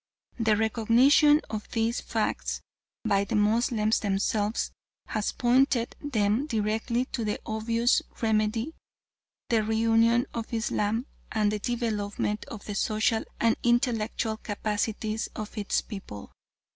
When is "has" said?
5.09-5.31